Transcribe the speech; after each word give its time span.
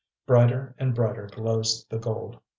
Brighter 0.25 0.73
and 0.79 0.95
brighter 0.95 1.27
glows 1.27 1.85
the 1.87 1.99
gold. 1.99 2.39